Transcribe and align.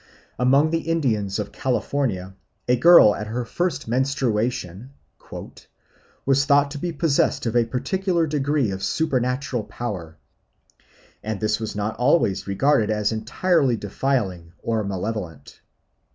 Among 0.39 0.71
the 0.71 0.79
Indians 0.89 1.37
of 1.37 1.51
California 1.51 2.33
a 2.67 2.75
girl 2.75 3.13
at 3.13 3.27
her 3.27 3.45
first 3.45 3.87
menstruation 3.87 4.89
"was 6.25 6.43
thought 6.45 6.71
to 6.71 6.79
be 6.79 6.91
possessed 6.91 7.45
of 7.45 7.55
a 7.55 7.65
particular 7.65 8.25
degree 8.25 8.71
of 8.71 8.81
supernatural 8.81 9.65
power, 9.65 10.17
and 11.21 11.39
this 11.39 11.59
was 11.59 11.75
not 11.75 11.95
always 11.97 12.47
regarded 12.47 12.89
as 12.89 13.11
entirely 13.11 13.77
defiling 13.77 14.53
or 14.63 14.83
malevolent. 14.83 15.61